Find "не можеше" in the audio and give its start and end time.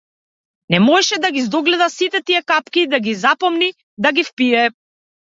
0.75-1.17